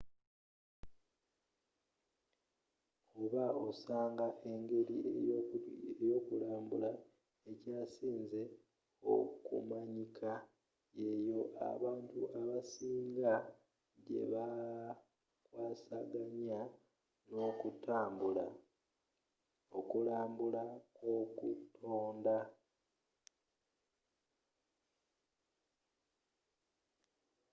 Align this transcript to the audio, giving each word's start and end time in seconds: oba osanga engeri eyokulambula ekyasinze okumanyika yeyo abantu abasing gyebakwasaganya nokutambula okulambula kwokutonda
oba 3.21 3.45
osanga 3.67 4.27
engeri 4.51 4.97
eyokulambula 6.01 6.91
ekyasinze 7.51 8.41
okumanyika 9.15 10.31
yeyo 10.99 11.41
abantu 11.71 12.19
abasing 12.39 13.15
gyebakwasaganya 14.05 16.59
nokutambula 17.35 18.45
okulambula 19.77 20.63
kwokutonda 20.95 22.37